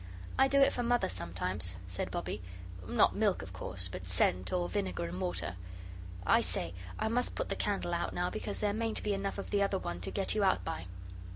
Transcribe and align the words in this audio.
"I 0.35 0.47
do 0.47 0.59
it 0.61 0.73
for 0.73 0.81
Mother 0.81 1.09
sometimes," 1.09 1.75
said 1.85 2.09
Bobbie 2.09 2.41
"not 2.87 3.15
milk, 3.15 3.43
of 3.43 3.53
course, 3.53 3.87
but 3.87 4.07
scent, 4.07 4.51
or 4.51 4.67
vinegar 4.67 5.05
and 5.05 5.21
water. 5.21 5.57
I 6.25 6.41
say, 6.41 6.73
I 6.97 7.07
must 7.07 7.35
put 7.35 7.49
the 7.49 7.55
candle 7.55 7.93
out 7.93 8.11
now, 8.11 8.31
because 8.31 8.61
there 8.61 8.73
mayn't 8.73 9.03
be 9.03 9.13
enough 9.13 9.37
of 9.37 9.51
the 9.51 9.61
other 9.61 9.77
one 9.77 10.01
to 10.01 10.09
get 10.09 10.33
you 10.33 10.43
out 10.43 10.65
by." 10.65 10.87